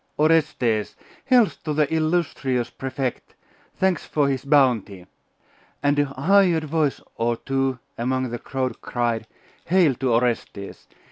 Orestes! 0.17 0.95
Health 1.25 1.61
to 1.63 1.75
the 1.75 1.93
illustrious 1.93 2.71
Prefect! 2.71 3.35
Thanks 3.75 4.03
for 4.03 4.27
his 4.29 4.43
bounty!' 4.45 5.05
And 5.83 5.99
a 5.99 6.05
hired 6.05 6.63
voice 6.63 7.01
or 7.17 7.37
two 7.37 7.77
among 7.99 8.31
the 8.31 8.39
crowd 8.39 8.81
cried, 8.81 9.27
'Hail 9.65 9.93
to 9.99 10.11
Orestes! 10.13 10.87